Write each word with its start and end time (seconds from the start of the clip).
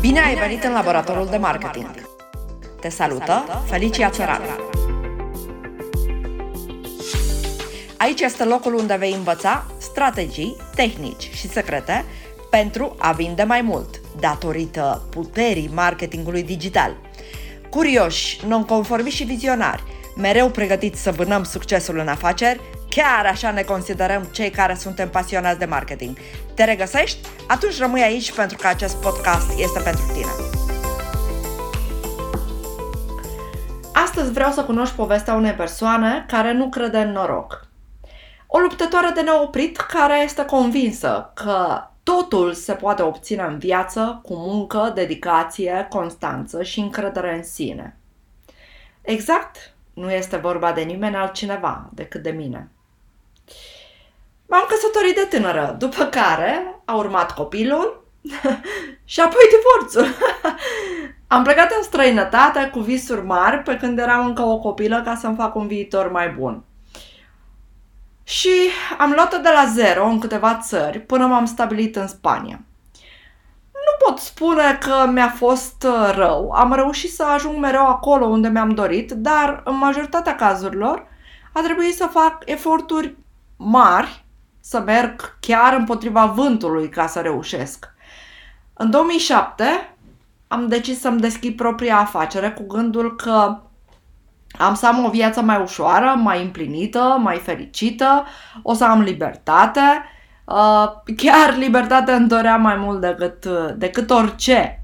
Bine 0.00 0.20
ai 0.20 0.34
venit 0.34 0.64
în 0.64 0.72
laboratorul 0.72 1.26
de 1.26 1.36
marketing! 1.36 1.90
Te 2.80 2.88
salută 2.88 3.62
Felicia 3.66 4.10
Țăranu! 4.10 4.44
Aici 7.96 8.20
este 8.20 8.44
locul 8.44 8.74
unde 8.74 8.96
vei 8.98 9.12
învăța 9.12 9.66
strategii, 9.78 10.56
tehnici 10.74 11.30
și 11.32 11.48
secrete 11.48 12.04
pentru 12.50 12.96
a 12.98 13.12
vinde 13.12 13.42
mai 13.42 13.60
mult, 13.60 14.00
datorită 14.20 15.02
puterii 15.10 15.70
marketingului 15.74 16.42
digital. 16.42 16.96
Curioși, 17.70 18.46
nonconformiști 18.46 19.18
și 19.18 19.24
vizionari, 19.24 19.82
mereu 20.16 20.48
pregătiți 20.50 21.02
să 21.02 21.10
vânăm 21.10 21.44
succesul 21.44 21.98
în 21.98 22.08
afaceri, 22.08 22.60
chiar 22.90 23.26
așa 23.26 23.50
ne 23.50 23.62
considerăm 23.62 24.22
cei 24.22 24.50
care 24.50 24.74
suntem 24.74 25.10
pasionați 25.10 25.58
de 25.58 25.64
marketing. 25.64 26.16
Te 26.54 26.64
regăsești? 26.64 27.28
Atunci 27.48 27.78
rămâi 27.78 28.02
aici 28.02 28.32
pentru 28.32 28.56
că 28.56 28.66
acest 28.66 28.96
podcast 28.96 29.58
este 29.58 29.80
pentru 29.80 30.04
tine. 30.12 30.30
Astăzi 33.92 34.32
vreau 34.32 34.50
să 34.50 34.64
cunoști 34.64 34.94
povestea 34.94 35.34
unei 35.34 35.52
persoane 35.52 36.24
care 36.28 36.52
nu 36.52 36.68
crede 36.68 36.98
în 36.98 37.12
noroc. 37.12 37.68
O 38.46 38.58
luptătoare 38.58 39.10
de 39.14 39.20
neoprit 39.20 39.76
care 39.76 40.22
este 40.22 40.44
convinsă 40.44 41.30
că 41.34 41.82
totul 42.02 42.52
se 42.52 42.72
poate 42.72 43.02
obține 43.02 43.42
în 43.42 43.58
viață 43.58 44.20
cu 44.22 44.34
muncă, 44.34 44.92
dedicație, 44.94 45.86
constanță 45.88 46.62
și 46.62 46.80
încredere 46.80 47.34
în 47.36 47.42
sine. 47.42 47.96
Exact, 49.02 49.74
nu 49.94 50.12
este 50.12 50.36
vorba 50.36 50.72
de 50.72 50.80
nimeni 50.80 51.16
altcineva 51.16 51.90
decât 51.92 52.22
de 52.22 52.30
mine. 52.30 52.70
M-am 54.46 54.64
căsătorit 54.68 55.14
de 55.14 55.36
tânără, 55.36 55.74
după 55.78 56.04
care 56.04 56.80
a 56.84 56.94
urmat 56.94 57.34
copilul 57.34 58.04
și 59.04 59.20
apoi 59.20 59.42
divorțul. 59.50 60.14
Am 61.26 61.42
plecat 61.42 61.70
în 61.76 61.82
străinătate 61.82 62.70
cu 62.72 62.78
visuri 62.80 63.24
mari 63.24 63.58
pe 63.58 63.76
când 63.76 63.98
eram 63.98 64.26
încă 64.26 64.42
o 64.42 64.58
copilă 64.58 65.02
ca 65.04 65.14
să-mi 65.14 65.36
fac 65.36 65.54
un 65.54 65.66
viitor 65.66 66.10
mai 66.10 66.28
bun. 66.28 66.64
Și 68.22 68.50
am 68.98 69.10
luat-o 69.10 69.36
de 69.36 69.48
la 69.48 69.72
zero 69.74 70.06
în 70.06 70.18
câteva 70.18 70.58
țări 70.62 70.98
până 71.00 71.26
m-am 71.26 71.44
stabilit 71.44 71.96
în 71.96 72.06
Spania. 72.06 72.60
Nu 73.72 74.06
pot 74.06 74.18
spune 74.18 74.78
că 74.80 75.06
mi-a 75.12 75.28
fost 75.28 75.86
uh, 75.86 76.12
rău, 76.14 76.50
am 76.50 76.72
reușit 76.72 77.12
să 77.12 77.24
ajung 77.24 77.58
mereu 77.58 77.86
acolo 77.86 78.26
unde 78.26 78.48
mi-am 78.48 78.70
dorit, 78.70 79.10
dar 79.10 79.62
în 79.64 79.76
majoritatea 79.76 80.34
cazurilor 80.34 81.06
a 81.52 81.60
trebuit 81.60 81.94
să 81.94 82.06
fac 82.06 82.42
eforturi 82.44 83.16
mari 83.62 84.24
să 84.60 84.80
merg 84.80 85.36
chiar 85.40 85.74
împotriva 85.74 86.26
vântului 86.26 86.88
ca 86.88 87.06
să 87.06 87.20
reușesc. 87.20 87.88
În 88.72 88.90
2007 88.90 89.94
am 90.48 90.68
decis 90.68 91.00
să-mi 91.00 91.20
deschid 91.20 91.56
propria 91.56 91.98
afacere 91.98 92.50
cu 92.50 92.66
gândul 92.66 93.16
că 93.16 93.58
am 94.58 94.74
să 94.74 94.86
am 94.86 95.04
o 95.04 95.10
viață 95.10 95.42
mai 95.42 95.60
ușoară, 95.62 96.14
mai 96.16 96.42
împlinită, 96.42 97.16
mai 97.20 97.36
fericită, 97.36 98.24
o 98.62 98.74
să 98.74 98.84
am 98.84 99.00
libertate. 99.00 100.04
Uh, 100.44 101.14
chiar 101.16 101.56
libertatea 101.56 102.14
îmi 102.14 102.28
dorea 102.28 102.56
mai 102.56 102.76
mult 102.76 103.00
decât, 103.00 103.46
decât 103.76 104.10
orice. 104.10 104.82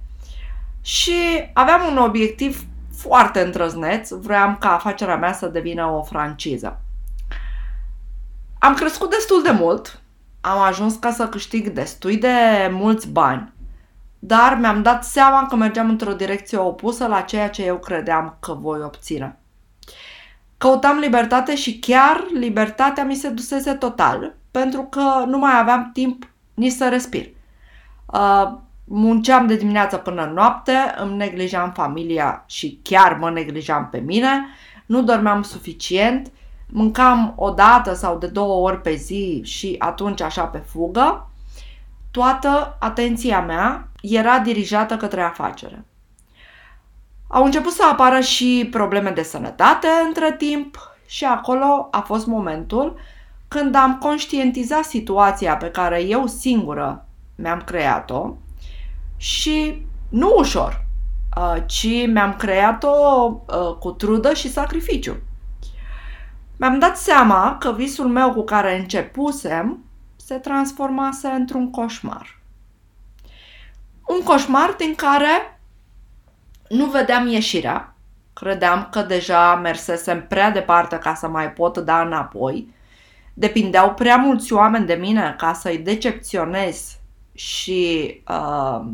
Și 0.82 1.50
aveam 1.52 1.80
un 1.90 1.96
obiectiv 1.96 2.64
foarte 2.96 3.40
întrăzneț, 3.40 4.10
vreau 4.10 4.56
ca 4.58 4.74
afacerea 4.74 5.16
mea 5.16 5.32
să 5.32 5.46
devină 5.46 5.86
o 5.86 6.02
franciză. 6.02 6.80
Am 8.66 8.74
crescut 8.74 9.10
destul 9.10 9.42
de 9.42 9.50
mult, 9.50 10.00
am 10.40 10.58
ajuns 10.58 10.94
ca 10.94 11.10
să 11.10 11.28
câștig 11.28 11.68
destui 11.68 12.16
de 12.16 12.30
mulți 12.70 13.08
bani, 13.08 13.52
dar 14.18 14.58
mi-am 14.58 14.82
dat 14.82 15.04
seama 15.04 15.46
că 15.46 15.56
mergeam 15.56 15.88
într-o 15.88 16.12
direcție 16.12 16.58
opusă 16.58 17.06
la 17.06 17.20
ceea 17.20 17.50
ce 17.50 17.64
eu 17.64 17.78
credeam 17.78 18.36
că 18.40 18.52
voi 18.52 18.80
obține. 18.82 19.38
Căutam 20.58 20.98
libertate 20.98 21.56
și 21.56 21.78
chiar 21.78 22.24
libertatea 22.32 23.04
mi 23.04 23.14
se 23.14 23.28
dusese 23.28 23.72
total, 23.72 24.34
pentru 24.50 24.82
că 24.82 25.24
nu 25.26 25.38
mai 25.38 25.58
aveam 25.58 25.90
timp 25.92 26.30
nici 26.54 26.72
să 26.72 26.88
respir. 26.88 27.26
Uh, 28.06 28.52
munceam 28.84 29.46
de 29.46 29.56
dimineață 29.56 29.96
până 29.96 30.30
noapte, 30.34 30.94
îmi 30.96 31.16
neglijam 31.16 31.72
familia 31.72 32.44
și 32.46 32.80
chiar 32.82 33.16
mă 33.20 33.30
neglijam 33.30 33.88
pe 33.90 33.98
mine, 33.98 34.46
nu 34.86 35.02
dormeam 35.02 35.42
suficient 35.42 36.30
mâncam 36.66 37.32
o 37.36 37.50
dată 37.50 37.94
sau 37.94 38.18
de 38.18 38.26
două 38.26 38.68
ori 38.68 38.80
pe 38.80 38.94
zi 38.94 39.40
și 39.44 39.74
atunci 39.78 40.20
așa 40.20 40.44
pe 40.44 40.58
fugă, 40.58 41.30
toată 42.10 42.76
atenția 42.80 43.40
mea 43.40 43.88
era 44.02 44.38
dirijată 44.38 44.96
către 44.96 45.22
afacere. 45.22 45.84
Au 47.28 47.44
început 47.44 47.72
să 47.72 47.82
apară 47.90 48.20
și 48.20 48.68
probleme 48.70 49.10
de 49.10 49.22
sănătate 49.22 49.86
între 50.06 50.34
timp 50.38 50.96
și 51.06 51.24
acolo 51.24 51.88
a 51.90 52.00
fost 52.00 52.26
momentul 52.26 52.98
când 53.48 53.74
am 53.74 53.98
conștientizat 53.98 54.84
situația 54.84 55.56
pe 55.56 55.70
care 55.70 56.02
eu 56.02 56.26
singură 56.26 57.06
mi-am 57.34 57.60
creat-o 57.60 58.34
și 59.16 59.86
nu 60.08 60.34
ușor, 60.38 60.84
uh, 61.36 61.62
ci 61.66 62.06
mi-am 62.06 62.34
creat-o 62.34 62.90
uh, 63.46 63.74
cu 63.78 63.90
trudă 63.90 64.32
și 64.32 64.50
sacrificiu. 64.50 65.16
Mi-am 66.56 66.78
dat 66.78 66.96
seama 66.96 67.56
că 67.60 67.72
visul 67.72 68.08
meu 68.08 68.32
cu 68.32 68.42
care 68.42 68.78
începusem 68.78 69.84
se 70.16 70.34
transformase 70.34 71.28
într-un 71.28 71.70
coșmar. 71.70 72.38
Un 74.06 74.22
coșmar 74.22 74.74
din 74.78 74.94
care 74.94 75.60
nu 76.68 76.86
vedeam 76.86 77.26
ieșirea. 77.26 77.94
Credeam 78.32 78.88
că 78.90 79.02
deja 79.02 79.54
mersesem 79.54 80.26
prea 80.26 80.50
departe 80.50 80.98
ca 80.98 81.14
să 81.14 81.28
mai 81.28 81.52
pot 81.52 81.78
da 81.78 82.00
înapoi. 82.00 82.74
Depindeau 83.34 83.94
prea 83.94 84.16
mulți 84.16 84.52
oameni 84.52 84.86
de 84.86 84.94
mine 84.94 85.34
ca 85.38 85.52
să-i 85.52 85.78
decepționez 85.78 86.98
și, 87.34 88.22
uh, 88.28 88.84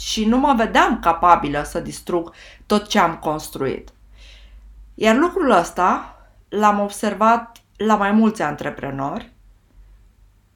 și 0.00 0.24
nu 0.24 0.38
mă 0.38 0.54
vedeam 0.56 1.00
capabilă 1.00 1.62
să 1.62 1.80
distrug 1.80 2.32
tot 2.66 2.88
ce 2.88 2.98
am 2.98 3.16
construit. 3.16 3.88
Iar 4.94 5.16
lucrul 5.16 5.50
ăsta 5.50 6.19
l-am 6.50 6.80
observat 6.80 7.56
la 7.76 7.96
mai 7.96 8.10
mulți 8.10 8.42
antreprenori. 8.42 9.32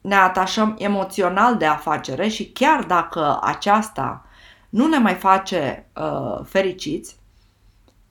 Ne 0.01 0.15
atașăm 0.15 0.75
emoțional 0.79 1.57
de 1.57 1.65
afacere 1.65 2.27
și 2.27 2.49
chiar 2.51 2.83
dacă 2.83 3.39
aceasta 3.43 4.25
nu 4.69 4.87
ne 4.87 4.97
mai 4.97 5.13
face 5.13 5.85
uh, 5.95 6.45
fericiți, 6.45 7.15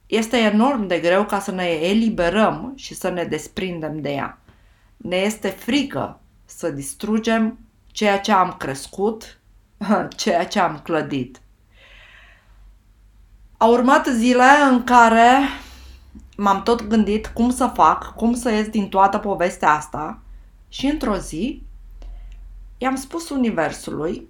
este 0.07 0.37
enorm 0.37 0.87
de 0.87 0.99
greu 0.99 1.25
ca 1.25 1.41
să 1.41 1.51
ne 1.51 1.67
eliberăm 1.67 2.73
și 2.77 2.95
să 2.95 3.09
ne 3.09 3.25
desprindem 3.25 4.01
de 4.01 4.11
ea. 4.11 4.39
Ne 4.97 5.17
este 5.17 5.49
frică 5.49 6.21
să 6.45 6.71
distrugem 6.71 7.59
ceea 7.87 8.21
ce 8.21 8.33
am 8.33 8.55
crescut, 8.59 9.39
ceea 10.17 10.47
ce 10.47 10.59
am 10.61 10.81
clădit. 10.83 11.41
Au 13.57 13.73
urmat 13.73 14.07
zile 14.07 14.51
în 14.71 14.85
care 14.85 15.39
m-am 16.37 16.63
tot 16.63 16.87
gândit 16.87 17.27
cum 17.27 17.51
să 17.51 17.71
fac, 17.75 18.15
cum 18.15 18.35
să 18.35 18.51
ies 18.51 18.69
din 18.69 18.89
toată 18.89 19.19
povestea 19.19 19.71
asta 19.71 20.21
și 20.69 20.87
într-o 20.87 21.17
zi 21.17 21.63
i-am 22.79 22.97
spus 22.97 23.29
Universului 23.29 24.29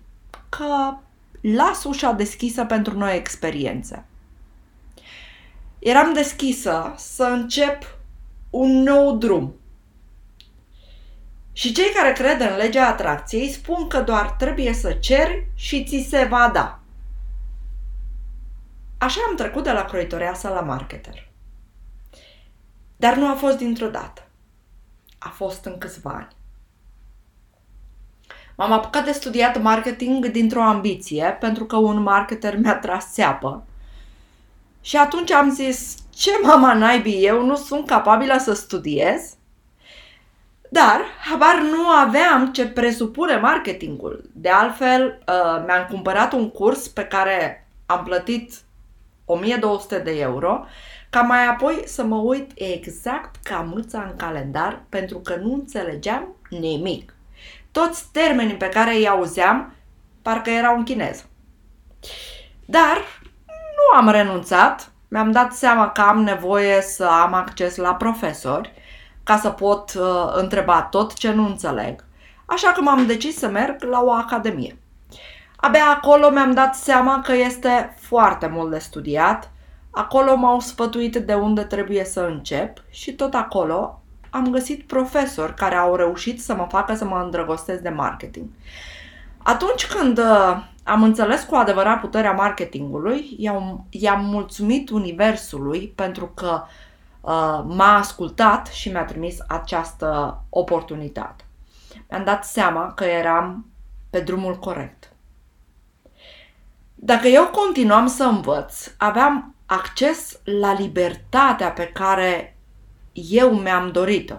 că 0.49 0.97
las 1.41 1.85
ușa 1.85 2.13
deschisă 2.13 2.65
pentru 2.65 2.99
noi 2.99 3.17
experiențe. 3.17 4.05
Eram 5.79 6.13
deschisă 6.13 6.95
să 6.97 7.25
încep 7.25 7.97
un 8.51 8.83
nou 8.83 9.17
drum. 9.17 9.55
Și 11.53 11.73
cei 11.73 11.93
care 11.95 12.13
cred 12.13 12.41
în 12.41 12.57
legea 12.57 12.87
atracției 12.87 13.51
spun 13.51 13.89
că 13.89 14.01
doar 14.01 14.31
trebuie 14.31 14.73
să 14.73 14.93
ceri 14.93 15.47
și 15.55 15.85
ți 15.85 16.07
se 16.09 16.25
va 16.25 16.51
da. 16.55 16.79
Așa 18.99 19.21
am 19.29 19.37
trecut 19.37 19.65
de 19.65 19.73
la 19.73 19.85
croitoreasă 19.85 20.49
la 20.49 20.61
marketer. 20.61 21.29
Dar 22.97 23.17
nu 23.17 23.29
a 23.29 23.35
fost 23.35 23.57
dintr-o 23.57 23.89
dată. 23.89 24.29
A 25.19 25.29
fost 25.29 25.65
în 25.65 25.79
câțiva 25.79 26.11
ani. 26.11 26.37
M-am 28.57 28.73
apucat 28.73 29.05
de 29.05 29.13
studiat 29.13 29.63
marketing 29.63 30.27
dintr-o 30.27 30.63
ambiție, 30.63 31.37
pentru 31.41 31.65
că 31.65 31.77
un 31.77 32.03
marketer 32.03 32.59
mi-a 32.59 32.79
tras 32.79 33.13
țeapă. 33.13 33.65
Și 34.81 34.97
atunci 34.97 35.31
am 35.31 35.51
zis, 35.51 35.97
ce 36.15 36.31
mama 36.43 36.75
naibii, 36.75 37.27
eu 37.27 37.45
nu 37.45 37.57
sunt 37.57 37.87
capabilă 37.87 38.37
să 38.39 38.55
studiez? 38.55 39.35
Dar 40.71 41.01
habar 41.31 41.61
nu 41.61 41.89
aveam 41.89 42.53
ce 42.53 42.69
presupune 42.69 43.37
marketingul. 43.37 44.31
De 44.33 44.49
altfel, 44.49 45.23
uh, 45.29 45.65
mi-am 45.67 45.87
cumpărat 45.91 46.33
un 46.33 46.51
curs 46.51 46.89
pe 46.89 47.05
care 47.05 47.69
am 47.87 48.03
plătit 48.05 48.53
1200 49.25 49.99
de 49.99 50.21
euro 50.21 50.65
ca 51.15 51.21
mai 51.21 51.47
apoi 51.47 51.83
să 51.87 52.05
mă 52.05 52.17
uit 52.17 52.51
exact 52.55 53.37
ca 53.43 53.67
mâța 53.75 54.07
în 54.11 54.17
calendar 54.17 54.83
pentru 54.89 55.19
că 55.19 55.37
nu 55.37 55.53
înțelegeam 55.53 56.29
nimic. 56.49 57.15
Toți 57.73 58.05
termenii 58.13 58.55
pe 58.55 58.69
care 58.69 58.95
îi 58.95 59.09
auzeam 59.09 59.75
parcă 60.23 60.51
erau 60.51 60.77
în 60.77 60.85
chineză. 60.85 61.23
Dar 62.65 62.97
nu 63.49 63.99
am 63.99 64.09
renunțat, 64.09 64.91
mi-am 65.09 65.31
dat 65.31 65.53
seama 65.53 65.91
că 65.91 66.01
am 66.01 66.23
nevoie 66.23 66.81
să 66.81 67.05
am 67.05 67.33
acces 67.33 67.77
la 67.77 67.95
profesori 67.95 68.73
ca 69.23 69.37
să 69.37 69.51
pot 69.51 69.95
uh, 69.95 70.33
întreba 70.33 70.83
tot 70.83 71.15
ce 71.15 71.33
nu 71.33 71.47
înțeleg. 71.47 72.05
Așa 72.47 72.73
că 72.73 72.81
m-am 72.81 73.07
decis 73.07 73.39
să 73.39 73.49
merg 73.49 73.83
la 73.83 74.03
o 74.03 74.11
academie. 74.11 74.79
Abia 75.57 75.87
acolo 75.87 76.31
mi-am 76.31 76.53
dat 76.53 76.75
seama 76.75 77.21
că 77.21 77.33
este 77.33 77.95
foarte 78.01 78.47
mult 78.47 78.71
de 78.71 78.79
studiat. 78.79 79.53
Acolo 79.95 80.37
m-au 80.37 80.61
sfătuit 80.61 81.17
de 81.17 81.35
unde 81.35 81.63
trebuie 81.63 82.05
să 82.05 82.21
încep 82.21 82.85
și 82.91 83.13
tot 83.15 83.35
acolo 83.35 84.03
am 84.31 84.51
găsit 84.51 84.87
profesori 84.87 85.55
care 85.55 85.75
au 85.75 85.95
reușit 85.95 86.43
să 86.43 86.55
mă 86.55 86.67
facă 86.71 86.95
să 86.95 87.05
mă 87.05 87.21
îndrăgostesc 87.25 87.83
de 87.83 87.89
marketing. 87.89 88.47
Atunci 89.39 89.87
când 89.87 90.19
uh, 90.19 90.57
am 90.83 91.03
înțeles 91.03 91.43
cu 91.43 91.55
adevărat 91.55 92.01
puterea 92.01 92.33
marketingului, 92.33 93.35
i-am, 93.39 93.87
i-am 93.91 94.25
mulțumit 94.25 94.91
Universului 94.91 95.93
pentru 95.95 96.27
că 96.27 96.63
uh, 97.21 97.65
m-a 97.67 97.97
ascultat 97.99 98.67
și 98.67 98.89
mi-a 98.89 99.05
trimis 99.05 99.39
această 99.49 100.41
oportunitate. 100.49 101.45
Mi-am 102.11 102.25
dat 102.25 102.45
seama 102.45 102.93
că 102.93 103.05
eram 103.05 103.67
pe 104.11 104.21
drumul 104.21 104.59
corect. 104.59 105.13
Dacă 106.95 107.27
eu 107.27 107.47
continuam 107.47 108.07
să 108.07 108.25
învăț, 108.25 108.91
aveam 108.99 109.54
acces 109.67 110.41
la 110.45 110.73
libertatea 110.73 111.71
pe 111.71 111.87
care 111.87 112.57
eu 113.13 113.55
mi-am 113.55 113.91
dorit-o. 113.93 114.35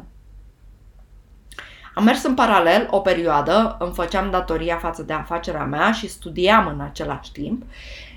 Am 1.93 2.03
mers 2.03 2.23
în 2.23 2.33
paralel 2.33 2.87
o 2.89 2.99
perioadă, 2.99 3.75
îmi 3.79 3.93
făceam 3.93 4.29
datoria 4.29 4.77
față 4.77 5.03
de 5.03 5.13
afacerea 5.13 5.63
mea 5.63 5.91
și 5.91 6.09
studiam 6.09 6.67
în 6.67 6.79
același 6.79 7.31
timp. 7.31 7.63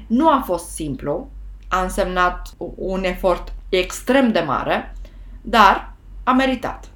Nu 0.07 0.29
a 0.29 0.43
fost 0.45 0.69
simplu, 0.69 1.31
a 1.69 1.83
însemnat 1.83 2.55
un 2.75 3.05
efort 3.05 3.53
extrem 3.69 4.33
de 4.33 4.41
mare, 4.41 4.95
dar 5.41 5.93
a 6.25 6.33
meritat. 6.33 6.89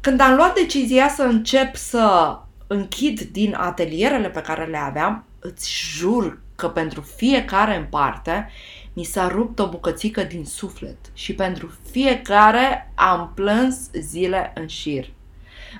Când 0.00 0.20
am 0.20 0.34
luat 0.34 0.54
decizia 0.54 1.08
să 1.08 1.22
încep 1.22 1.74
să 1.76 2.38
închid 2.66 3.20
din 3.20 3.54
atelierele 3.54 4.28
pe 4.28 4.40
care 4.40 4.64
le 4.64 4.76
aveam, 4.76 5.24
îți 5.38 5.70
jur 5.70 6.40
că 6.58 6.68
pentru 6.68 7.00
fiecare 7.00 7.76
în 7.76 7.84
parte 7.84 8.50
mi 8.92 9.04
s-a 9.04 9.28
rupt 9.28 9.58
o 9.58 9.68
bucățică 9.68 10.22
din 10.22 10.44
suflet 10.44 10.96
și 11.12 11.34
pentru 11.34 11.72
fiecare 11.90 12.92
am 12.94 13.32
plâns 13.34 13.90
zile 13.92 14.52
în 14.54 14.66
șir. 14.66 15.10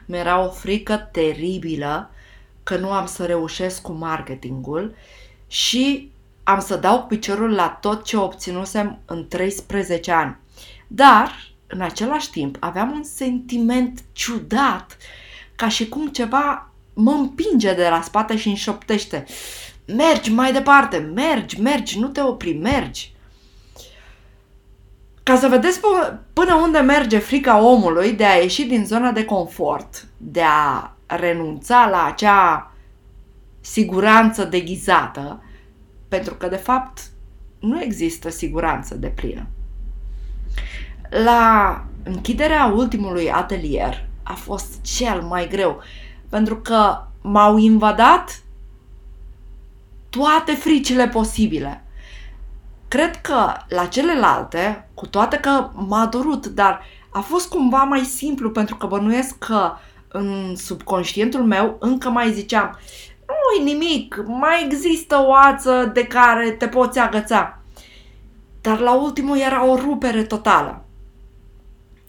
Mi-era 0.06 0.44
o 0.44 0.50
frică 0.50 1.08
teribilă 1.12 2.10
că 2.62 2.76
nu 2.76 2.90
am 2.90 3.06
să 3.06 3.26
reușesc 3.26 3.82
cu 3.82 3.92
marketingul 3.92 4.94
și 5.46 6.10
am 6.42 6.60
să 6.60 6.76
dau 6.76 7.02
piciorul 7.02 7.54
la 7.54 7.68
tot 7.68 8.04
ce 8.04 8.16
obținusem 8.16 8.98
în 9.04 9.28
13 9.28 10.12
ani. 10.12 10.36
Dar, 10.86 11.52
în 11.66 11.80
același 11.80 12.30
timp, 12.30 12.56
aveam 12.60 12.90
un 12.90 13.02
sentiment 13.02 14.04
ciudat, 14.12 14.96
ca 15.56 15.68
și 15.68 15.88
cum 15.88 16.08
ceva 16.08 16.67
mă 17.00 17.10
împinge 17.10 17.74
de 17.74 17.88
la 17.90 18.00
spate 18.00 18.36
și 18.36 18.48
înșoptește. 18.48 19.24
Mergi 19.86 20.32
mai 20.32 20.52
departe, 20.52 20.96
mergi, 20.96 21.60
mergi, 21.60 21.98
nu 21.98 22.08
te 22.08 22.20
opri, 22.20 22.52
mergi. 22.52 23.12
Ca 25.22 25.36
să 25.36 25.48
vedeți 25.48 25.80
până 26.32 26.54
unde 26.54 26.78
merge 26.78 27.18
frica 27.18 27.60
omului 27.60 28.12
de 28.12 28.24
a 28.24 28.34
ieși 28.34 28.64
din 28.64 28.86
zona 28.86 29.12
de 29.12 29.24
confort, 29.24 30.06
de 30.16 30.42
a 30.44 30.92
renunța 31.06 31.88
la 31.90 32.04
acea 32.04 32.72
siguranță 33.60 34.44
deghizată, 34.44 35.42
pentru 36.08 36.34
că 36.34 36.48
de 36.48 36.56
fapt 36.56 37.00
nu 37.58 37.82
există 37.82 38.30
siguranță 38.30 38.94
de 38.94 39.06
plină. 39.06 39.46
La 41.24 41.84
închiderea 42.02 42.64
ultimului 42.64 43.30
atelier 43.30 44.06
a 44.22 44.32
fost 44.34 44.82
cel 44.82 45.20
mai 45.20 45.48
greu, 45.48 45.82
pentru 46.28 46.56
că 46.56 47.02
m-au 47.22 47.56
invadat 47.56 48.42
toate 50.10 50.52
fricile 50.52 51.08
posibile. 51.08 51.84
Cred 52.88 53.20
că 53.20 53.52
la 53.68 53.86
celelalte, 53.86 54.88
cu 54.94 55.06
toate 55.06 55.36
că 55.36 55.70
m-a 55.72 56.06
durut, 56.06 56.46
dar 56.46 56.82
a 57.10 57.20
fost 57.20 57.48
cumva 57.48 57.82
mai 57.82 58.00
simplu 58.00 58.50
pentru 58.50 58.76
că 58.76 58.86
bănuiesc 58.86 59.38
că 59.38 59.72
în 60.08 60.56
subconștientul 60.56 61.44
meu 61.44 61.76
încă 61.80 62.10
mai 62.10 62.32
ziceam 62.32 62.78
nu 63.28 63.64
nimic, 63.64 64.22
mai 64.26 64.64
există 64.64 65.24
o 65.26 65.34
ață 65.34 65.90
de 65.94 66.04
care 66.06 66.50
te 66.50 66.68
poți 66.68 66.98
agăța. 66.98 67.58
Dar 68.60 68.78
la 68.78 68.94
ultimul 68.94 69.38
era 69.38 69.64
o 69.64 69.76
rupere 69.76 70.22
totală. 70.22 70.84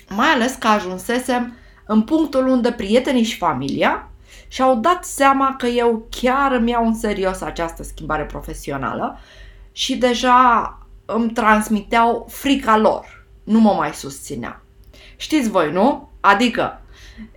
Mai 0.10 0.28
ales 0.28 0.54
că 0.54 0.68
ajunsesem 0.68 1.54
în 1.86 2.02
punctul 2.02 2.48
unde 2.48 2.72
prietenii 2.72 3.24
și 3.24 3.38
familia 3.38 4.09
și-au 4.48 4.76
dat 4.76 5.06
seama 5.06 5.56
că 5.58 5.66
eu 5.66 6.08
chiar 6.10 6.52
îmi 6.52 6.70
iau 6.70 6.86
în 6.86 6.96
serios 6.96 7.42
această 7.42 7.84
schimbare 7.84 8.26
profesională 8.26 9.20
și 9.72 9.96
deja 9.98 10.78
îmi 11.06 11.30
transmiteau 11.30 12.28
frica 12.30 12.78
lor. 12.78 13.26
Nu 13.44 13.60
mă 13.60 13.74
mai 13.78 13.94
susținea. 13.94 14.62
Știți 15.16 15.50
voi, 15.50 15.72
nu? 15.72 16.10
Adică, 16.20 16.82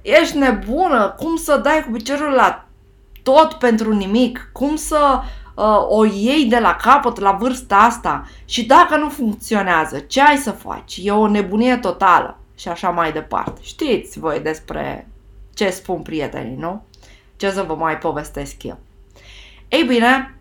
ești 0.03 0.39
nebună? 0.39 1.15
Cum 1.19 1.37
să 1.37 1.57
dai 1.57 1.83
cu 1.85 1.91
piciorul 1.91 2.33
la 2.33 2.67
tot 3.23 3.53
pentru 3.53 3.95
nimic? 3.95 4.51
Cum 4.53 4.77
să 4.77 5.21
uh, 5.55 5.87
o 5.89 6.05
iei 6.05 6.45
de 6.45 6.59
la 6.59 6.77
capăt 6.77 7.19
la 7.19 7.33
vârsta 7.33 7.77
asta? 7.77 8.29
Și 8.45 8.67
dacă 8.67 8.97
nu 8.97 9.09
funcționează, 9.09 9.99
ce 9.99 10.21
ai 10.21 10.37
să 10.37 10.51
faci? 10.51 11.01
E 11.03 11.11
o 11.11 11.29
nebunie 11.29 11.77
totală. 11.77 12.39
Și 12.55 12.69
așa 12.69 12.91
mai 12.91 13.13
departe. 13.13 13.61
Știți 13.63 14.19
voi 14.19 14.41
despre 14.41 15.09
ce 15.55 15.71
spun 15.71 16.03
prietenii, 16.03 16.57
nu? 16.57 16.85
Ce 17.37 17.51
să 17.51 17.63
vă 17.63 17.75
mai 17.75 17.99
povestesc 17.99 18.63
eu. 18.63 18.79
Ei 19.69 19.85
bine, 19.85 20.39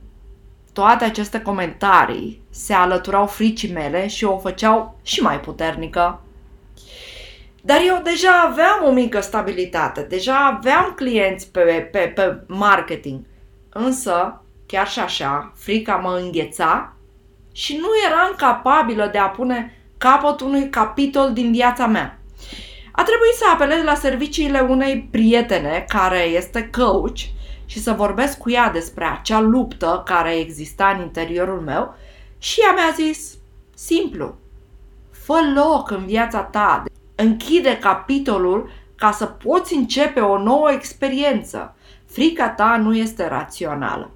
toate 0.73 1.03
aceste 1.03 1.41
comentarii 1.41 2.41
se 2.49 2.73
alăturau 2.73 3.27
fricii 3.27 3.71
mele 3.71 4.07
și 4.07 4.23
o 4.23 4.37
făceau 4.37 4.99
și 5.03 5.21
mai 5.21 5.39
puternică. 5.39 6.21
Dar 7.61 7.77
eu 7.87 8.01
deja 8.03 8.41
aveam 8.49 8.83
o 8.85 8.91
mică 8.91 9.19
stabilitate, 9.19 10.01
deja 10.01 10.45
aveam 10.45 10.93
clienți 10.95 11.51
pe, 11.51 11.89
pe, 11.91 11.99
pe 12.15 12.43
marketing. 12.47 13.19
Însă, 13.69 14.41
chiar 14.65 14.88
și 14.88 15.00
așa, 15.00 15.51
frica 15.55 15.95
mă 15.95 16.19
îngheța 16.21 16.93
și 17.51 17.75
nu 17.75 17.88
eram 18.07 18.33
capabilă 18.38 19.09
de 19.12 19.17
a 19.17 19.29
pune 19.29 19.75
capăt 19.97 20.41
unui 20.41 20.69
capitol 20.69 21.33
din 21.33 21.51
viața 21.51 21.88
mea. 21.88 22.20
A 22.91 23.03
trebuit 23.03 23.33
să 23.33 23.43
apelez 23.53 23.83
la 23.83 23.95
serviciile 23.95 24.60
unei 24.60 25.07
prietene 25.12 25.86
care 25.88 26.19
este 26.19 26.69
coach 26.77 27.19
și 27.65 27.79
să 27.79 27.91
vorbesc 27.91 28.38
cu 28.38 28.50
ea 28.50 28.69
despre 28.69 29.05
acea 29.05 29.39
luptă 29.39 30.01
care 30.05 30.36
exista 30.36 30.95
în 30.95 31.01
interiorul 31.01 31.60
meu 31.60 31.95
și 32.38 32.62
ea 32.62 32.71
mi-a 32.71 32.93
zis, 32.95 33.38
simplu, 33.75 34.36
fă 35.12 35.39
loc 35.55 35.91
în 35.91 36.05
viața 36.05 36.39
ta, 36.39 36.83
închide 37.15 37.77
capitolul 37.77 38.69
ca 38.95 39.12
să 39.12 39.25
poți 39.25 39.75
începe 39.75 40.19
o 40.19 40.38
nouă 40.38 40.71
experiență. 40.71 41.75
Frica 42.05 42.50
ta 42.50 42.77
nu 42.77 42.95
este 42.95 43.27
rațională. 43.27 44.12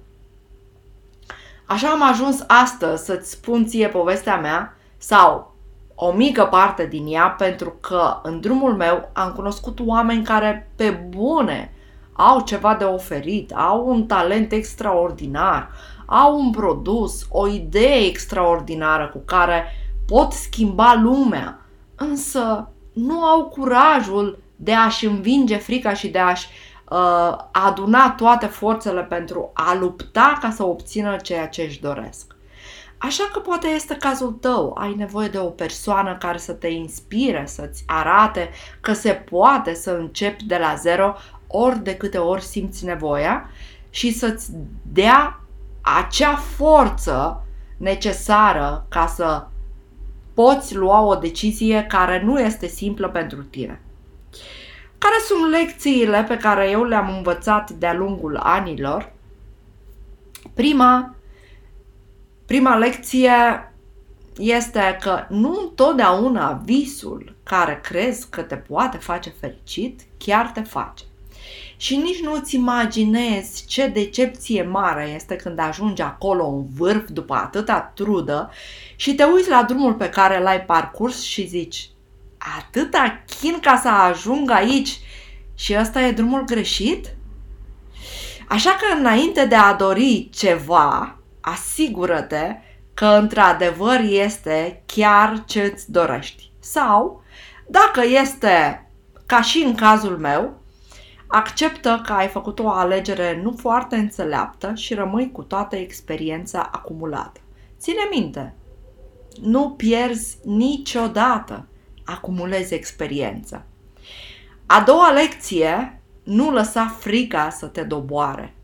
Așa 1.64 1.88
am 1.88 2.02
ajuns 2.02 2.44
astăzi 2.46 3.04
să-ți 3.04 3.30
spun 3.30 3.66
ție 3.66 3.88
povestea 3.88 4.36
mea 4.36 4.76
sau 4.96 5.55
o 5.98 6.12
mică 6.12 6.44
parte 6.44 6.86
din 6.86 7.06
ea 7.06 7.34
pentru 7.38 7.76
că 7.80 8.20
în 8.22 8.40
drumul 8.40 8.74
meu 8.74 9.10
am 9.12 9.32
cunoscut 9.32 9.80
oameni 9.84 10.24
care 10.24 10.70
pe 10.76 10.90
bune 10.90 11.72
au 12.12 12.40
ceva 12.40 12.74
de 12.74 12.84
oferit, 12.84 13.52
au 13.52 13.88
un 13.88 14.06
talent 14.06 14.52
extraordinar, 14.52 15.70
au 16.06 16.38
un 16.38 16.50
produs, 16.50 17.26
o 17.30 17.48
idee 17.48 18.06
extraordinară 18.06 19.08
cu 19.12 19.22
care 19.24 19.64
pot 20.06 20.32
schimba 20.32 20.94
lumea, 21.02 21.60
însă 21.94 22.68
nu 22.92 23.24
au 23.24 23.44
curajul 23.44 24.38
de 24.56 24.72
a-și 24.72 25.06
învinge 25.06 25.56
frica 25.56 25.94
și 25.94 26.08
de 26.08 26.18
a-și 26.18 26.46
uh, 26.90 27.36
aduna 27.52 28.10
toate 28.10 28.46
forțele 28.46 29.02
pentru 29.02 29.50
a 29.54 29.74
lupta 29.74 30.38
ca 30.40 30.50
să 30.50 30.64
obțină 30.64 31.16
ceea 31.16 31.48
ce 31.48 31.62
își 31.62 31.80
doresc. 31.80 32.35
Așa 32.98 33.28
că 33.32 33.38
poate 33.38 33.66
este 33.66 33.96
cazul 33.96 34.32
tău, 34.32 34.76
ai 34.78 34.94
nevoie 34.94 35.28
de 35.28 35.38
o 35.38 35.46
persoană 35.46 36.16
care 36.16 36.38
să 36.38 36.52
te 36.52 36.68
inspire, 36.68 37.44
să-ți 37.46 37.82
arate 37.86 38.50
că 38.80 38.92
se 38.92 39.12
poate 39.12 39.74
să 39.74 39.90
începi 39.90 40.44
de 40.44 40.56
la 40.56 40.74
zero 40.74 41.14
ori 41.46 41.82
de 41.82 41.96
câte 41.96 42.18
ori 42.18 42.42
simți 42.42 42.84
nevoia 42.84 43.50
și 43.90 44.12
să-ți 44.12 44.50
dea 44.82 45.40
acea 45.80 46.36
forță 46.36 47.44
necesară 47.76 48.86
ca 48.88 49.06
să 49.06 49.46
poți 50.34 50.74
lua 50.74 51.00
o 51.00 51.14
decizie 51.14 51.82
care 51.82 52.22
nu 52.22 52.40
este 52.40 52.66
simplă 52.66 53.08
pentru 53.08 53.42
tine. 53.42 53.80
Care 54.98 55.14
sunt 55.26 55.50
lecțiile 55.50 56.24
pe 56.28 56.36
care 56.36 56.70
eu 56.70 56.84
le-am 56.84 57.16
învățat 57.16 57.70
de-a 57.70 57.94
lungul 57.94 58.36
anilor? 58.36 59.12
Prima 60.54 61.15
Prima 62.46 62.76
lecție 62.76 63.32
este 64.36 64.98
că 65.00 65.24
nu 65.28 65.58
întotdeauna 65.62 66.60
visul 66.64 67.36
care 67.42 67.80
crezi 67.82 68.28
că 68.30 68.42
te 68.42 68.56
poate 68.56 68.96
face 68.96 69.34
fericit 69.40 70.00
chiar 70.18 70.46
te 70.46 70.60
face. 70.60 71.04
Și 71.76 71.96
nici 71.96 72.22
nu-ți 72.22 72.54
imaginezi 72.54 73.66
ce 73.66 73.86
decepție 73.86 74.62
mare 74.62 75.12
este 75.14 75.36
când 75.36 75.58
ajungi 75.58 76.02
acolo 76.02 76.46
în 76.46 76.66
vârf 76.76 77.08
după 77.08 77.34
atâta 77.34 77.92
trudă 77.94 78.50
și 78.96 79.14
te 79.14 79.24
uiți 79.24 79.48
la 79.48 79.62
drumul 79.62 79.94
pe 79.94 80.08
care 80.08 80.42
l-ai 80.42 80.60
parcurs 80.60 81.22
și 81.22 81.46
zici 81.46 81.90
atâta 82.58 83.22
chin 83.40 83.58
ca 83.60 83.78
să 83.82 83.88
ajung 83.88 84.50
aici 84.50 85.00
și 85.54 85.76
ăsta 85.80 86.00
e 86.00 86.12
drumul 86.12 86.44
greșit? 86.44 87.14
Așa 88.48 88.70
că 88.70 88.98
înainte 88.98 89.46
de 89.46 89.54
a 89.54 89.74
dori 89.74 90.28
ceva, 90.32 91.15
asigură-te 91.48 92.56
că 92.94 93.06
într-adevăr 93.06 94.00
este 94.00 94.82
chiar 94.86 95.44
ce 95.46 95.62
îți 95.62 95.90
dorești. 95.90 96.50
Sau, 96.58 97.22
dacă 97.68 98.02
este 98.04 98.86
ca 99.26 99.42
și 99.42 99.62
în 99.62 99.74
cazul 99.74 100.18
meu, 100.18 100.60
acceptă 101.26 102.02
că 102.06 102.12
ai 102.12 102.28
făcut 102.28 102.58
o 102.58 102.68
alegere 102.68 103.40
nu 103.42 103.54
foarte 103.58 103.96
înțeleaptă 103.96 104.72
și 104.74 104.94
rămâi 104.94 105.30
cu 105.32 105.42
toată 105.42 105.76
experiența 105.76 106.68
acumulată. 106.72 107.40
Ține 107.78 108.08
minte, 108.10 108.54
nu 109.42 109.70
pierzi 109.70 110.38
niciodată, 110.44 111.66
acumulezi 112.04 112.74
experiență. 112.74 113.64
A 114.66 114.80
doua 114.80 115.10
lecție, 115.10 116.00
nu 116.22 116.50
lăsa 116.50 116.96
frica 116.98 117.50
să 117.50 117.66
te 117.66 117.82
doboare. 117.82 118.54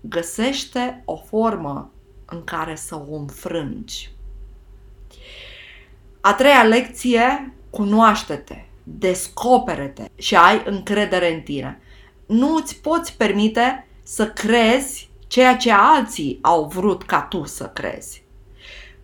Găsește 0.00 1.02
o 1.04 1.16
formă 1.16 1.92
în 2.30 2.44
care 2.44 2.74
să 2.74 2.94
o 2.94 3.14
înfrângi. 3.14 4.10
A 6.20 6.34
treia 6.34 6.62
lecție, 6.62 7.52
cunoaște-te, 7.70 8.64
descopere-te 8.82 10.04
și 10.16 10.36
ai 10.36 10.62
încredere 10.66 11.34
în 11.34 11.40
tine. 11.40 11.80
Nu 12.26 12.54
îți 12.54 12.76
poți 12.76 13.16
permite 13.16 13.86
să 14.02 14.26
crezi 14.26 15.08
ceea 15.26 15.56
ce 15.56 15.72
alții 15.72 16.38
au 16.42 16.64
vrut 16.64 17.02
ca 17.02 17.22
tu 17.22 17.44
să 17.44 17.64
crezi. 17.64 18.22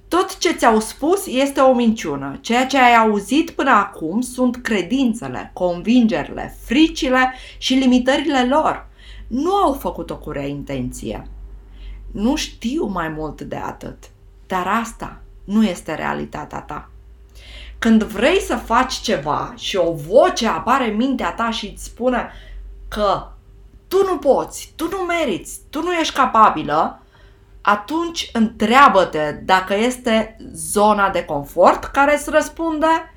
Tot 0.08 0.38
ce 0.38 0.52
ți-au 0.52 0.80
spus 0.80 1.26
este 1.26 1.60
o 1.60 1.74
minciună. 1.74 2.38
Ceea 2.40 2.66
ce 2.66 2.78
ai 2.78 2.94
auzit 2.96 3.50
până 3.50 3.70
acum 3.70 4.20
sunt 4.20 4.56
credințele, 4.56 5.50
convingerile, 5.52 6.56
fricile 6.64 7.32
și 7.58 7.74
limitările 7.74 8.46
lor. 8.46 8.86
Nu 9.26 9.54
au 9.54 9.72
făcut-o 9.72 10.16
cu 10.16 10.30
rea 10.30 10.46
intenție. 10.46 11.28
Nu 12.14 12.36
știu 12.36 12.84
mai 12.84 13.08
mult 13.08 13.40
de 13.40 13.56
atât. 13.56 14.10
Dar 14.46 14.66
asta 14.66 15.20
nu 15.44 15.64
este 15.64 15.94
realitatea 15.94 16.60
ta. 16.60 16.88
Când 17.78 18.02
vrei 18.02 18.40
să 18.40 18.56
faci 18.56 18.92
ceva 18.92 19.52
și 19.56 19.76
o 19.76 19.92
voce 19.92 20.46
apare 20.48 20.90
în 20.90 20.96
mintea 20.96 21.32
ta 21.32 21.50
și 21.50 21.66
îți 21.66 21.84
spune 21.84 22.30
că 22.88 23.26
tu 23.88 23.96
nu 24.06 24.18
poți, 24.18 24.72
tu 24.76 24.88
nu 24.88 24.96
meriți, 24.96 25.60
tu 25.70 25.82
nu 25.82 25.92
ești 25.92 26.14
capabilă, 26.14 27.02
atunci 27.60 28.30
întreabă-te 28.32 29.32
dacă 29.32 29.74
este 29.74 30.36
zona 30.52 31.10
de 31.10 31.24
confort 31.24 31.84
care 31.84 32.14
îți 32.14 32.30
răspunde 32.30 33.14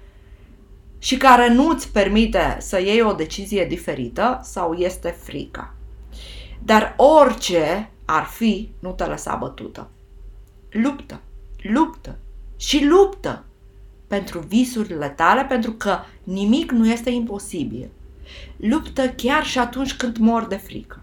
și 1.00 1.18
care 1.18 1.54
nu 1.54 1.70
îți 1.70 1.92
permite 1.92 2.58
să 2.60 2.82
iei 2.82 3.02
o 3.02 3.14
decizie 3.14 3.66
diferită 3.66 4.40
sau 4.44 4.74
este 4.74 5.10
frica. 5.24 5.74
Dar 6.64 6.94
orice 6.98 7.92
ar 8.10 8.24
fi, 8.24 8.72
nu 8.80 8.92
te 8.92 9.06
lăsa 9.06 9.36
bătută. 9.36 9.90
Luptă, 10.70 11.22
luptă 11.62 12.18
și 12.58 12.86
luptă 12.86 13.46
pentru 14.08 14.40
visurile 14.40 15.10
tale, 15.10 15.44
pentru 15.44 15.72
că 15.72 15.98
nimic 16.24 16.72
nu 16.72 16.90
este 16.90 17.10
imposibil. 17.10 17.90
Luptă 18.58 19.10
chiar 19.10 19.46
și 19.46 19.60
atunci 19.60 19.94
când 19.96 20.18
mor 20.18 20.46
de 20.46 20.56
frică. 20.56 21.02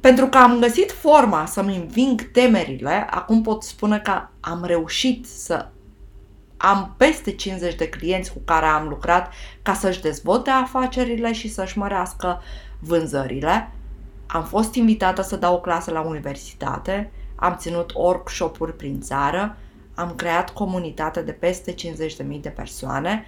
Pentru 0.00 0.26
că 0.26 0.38
am 0.38 0.58
găsit 0.58 0.92
forma 0.92 1.46
să-mi 1.46 1.76
înving 1.76 2.30
temerile, 2.30 3.06
acum 3.10 3.42
pot 3.42 3.62
spune 3.62 3.98
că 3.98 4.28
am 4.40 4.64
reușit 4.64 5.26
să 5.26 5.68
am 6.56 6.94
peste 6.96 7.32
50 7.32 7.74
de 7.74 7.88
clienți 7.88 8.32
cu 8.32 8.38
care 8.44 8.66
am 8.66 8.88
lucrat 8.88 9.32
ca 9.62 9.74
să-și 9.74 10.00
dezvolte 10.00 10.50
afacerile 10.50 11.32
și 11.32 11.48
să-și 11.48 11.78
mărească 11.78 12.42
vânzările. 12.78 13.72
Am 14.30 14.44
fost 14.44 14.74
invitată 14.74 15.22
să 15.22 15.36
dau 15.36 15.54
o 15.54 15.60
clasă 15.60 15.90
la 15.90 16.00
universitate, 16.00 17.10
am 17.34 17.56
ținut 17.58 17.92
workshop-uri 17.94 18.76
prin 18.76 19.00
țară, 19.00 19.56
am 19.94 20.14
creat 20.14 20.50
comunitate 20.50 21.22
de 21.22 21.32
peste 21.32 21.74
50.000 21.74 22.40
de 22.40 22.48
persoane, 22.48 23.24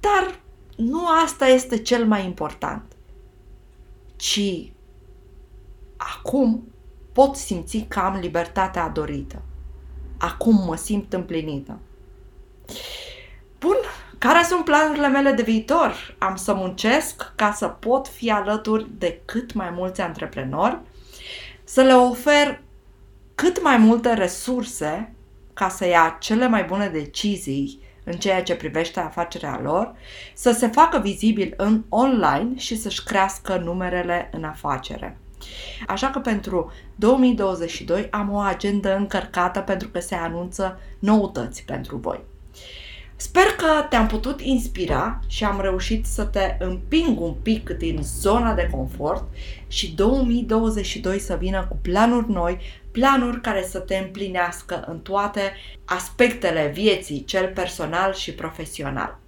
dar 0.00 0.40
nu 0.76 1.00
asta 1.24 1.46
este 1.46 1.78
cel 1.78 2.06
mai 2.06 2.24
important, 2.24 2.82
ci 4.16 4.72
acum 5.96 6.68
pot 7.12 7.36
simți 7.36 7.78
că 7.88 7.98
am 7.98 8.18
libertatea 8.18 8.88
dorită. 8.88 9.42
Acum 10.18 10.64
mă 10.66 10.76
simt 10.76 11.12
împlinită. 11.12 11.78
Bun, 14.26 14.34
care 14.34 14.46
sunt 14.46 14.64
planurile 14.64 15.08
mele 15.08 15.32
de 15.32 15.42
viitor? 15.42 16.14
Am 16.18 16.36
să 16.36 16.54
muncesc 16.54 17.32
ca 17.34 17.52
să 17.52 17.66
pot 17.66 18.08
fi 18.08 18.30
alături 18.30 18.86
de 18.98 19.20
cât 19.24 19.52
mai 19.52 19.70
mulți 19.70 20.00
antreprenori, 20.00 20.78
să 21.64 21.82
le 21.82 21.92
ofer 21.92 22.60
cât 23.34 23.62
mai 23.62 23.76
multe 23.76 24.14
resurse 24.14 25.12
ca 25.54 25.68
să 25.68 25.86
ia 25.86 26.16
cele 26.20 26.48
mai 26.48 26.64
bune 26.64 26.88
decizii 26.88 27.80
în 28.04 28.12
ceea 28.12 28.42
ce 28.42 28.54
privește 28.54 29.00
afacerea 29.00 29.60
lor, 29.62 29.94
să 30.34 30.50
se 30.50 30.66
facă 30.66 30.98
vizibil 30.98 31.54
în 31.56 31.84
online 31.88 32.50
și 32.56 32.76
să-și 32.76 33.04
crească 33.04 33.56
numerele 33.56 34.30
în 34.32 34.44
afacere. 34.44 35.18
Așa 35.86 36.10
că 36.10 36.18
pentru 36.18 36.72
2022 36.94 38.08
am 38.10 38.32
o 38.32 38.38
agendă 38.38 38.96
încărcată 38.96 39.60
pentru 39.60 39.88
că 39.88 40.00
se 40.00 40.14
anunță 40.14 40.80
noutăți 40.98 41.64
pentru 41.64 41.96
voi. 41.96 42.20
Sper 43.16 43.44
că 43.44 43.86
te-am 43.88 44.06
putut 44.06 44.40
inspira 44.40 45.20
și 45.26 45.44
am 45.44 45.60
reușit 45.60 46.06
să 46.06 46.24
te 46.24 46.56
împing 46.58 47.20
un 47.20 47.34
pic 47.42 47.70
din 47.70 48.00
zona 48.02 48.54
de 48.54 48.68
confort 48.70 49.24
și 49.68 49.94
2022 49.94 51.18
să 51.18 51.36
vină 51.36 51.66
cu 51.68 51.78
planuri 51.82 52.30
noi, 52.30 52.58
planuri 52.90 53.40
care 53.40 53.62
să 53.62 53.78
te 53.78 53.96
împlinească 53.96 54.84
în 54.88 54.98
toate 54.98 55.52
aspectele 55.84 56.70
vieții, 56.74 57.24
cel 57.24 57.52
personal 57.54 58.14
și 58.14 58.32
profesional. 58.32 59.18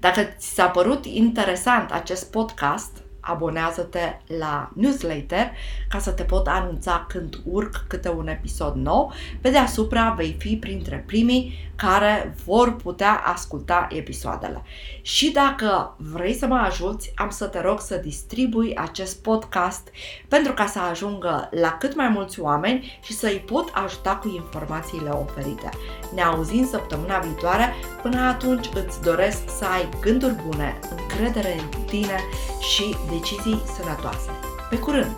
Dacă 0.00 0.22
ți 0.38 0.54
s-a 0.54 0.66
părut 0.66 1.04
interesant 1.06 1.90
acest 1.90 2.30
podcast, 2.30 3.03
abonează-te 3.24 4.20
la 4.38 4.70
newsletter 4.74 5.50
ca 5.88 5.98
să 5.98 6.10
te 6.10 6.22
pot 6.22 6.46
anunța 6.46 7.04
când 7.08 7.40
urc 7.44 7.84
câte 7.88 8.08
un 8.08 8.28
episod 8.28 8.74
nou. 8.74 9.12
Pe 9.40 9.50
deasupra 9.50 10.10
vei 10.10 10.36
fi 10.38 10.56
printre 10.56 11.04
primii 11.06 11.72
care 11.76 12.34
vor 12.44 12.76
putea 12.76 13.22
asculta 13.24 13.86
episoadele. 13.90 14.62
Și 15.02 15.30
dacă 15.30 15.94
vrei 15.98 16.34
să 16.34 16.46
mă 16.46 16.56
ajuți, 16.56 17.12
am 17.14 17.30
să 17.30 17.46
te 17.46 17.60
rog 17.60 17.80
să 17.80 17.96
distribui 17.96 18.76
acest 18.76 19.22
podcast 19.22 19.88
pentru 20.28 20.52
ca 20.52 20.66
să 20.66 20.78
ajungă 20.78 21.48
la 21.60 21.76
cât 21.78 21.94
mai 21.94 22.08
mulți 22.08 22.40
oameni 22.40 22.98
și 23.02 23.12
să 23.12 23.26
îi 23.26 23.42
pot 23.46 23.70
ajuta 23.84 24.16
cu 24.16 24.28
informațiile 24.28 25.10
oferite. 25.10 25.68
Ne 26.14 26.22
auzim 26.22 26.66
săptămâna 26.66 27.18
viitoare. 27.18 27.74
Până 28.02 28.20
atunci 28.20 28.68
îți 28.74 29.02
doresc 29.02 29.42
să 29.58 29.64
ai 29.64 29.88
gânduri 30.00 30.36
bune, 30.46 30.78
încredere 30.90 31.52
în 31.58 31.84
tine 31.84 32.18
și 32.60 32.96
decizii 33.18 33.62
sănătoase. 33.76 34.30
Pe 34.70 34.78
curând! 34.78 35.16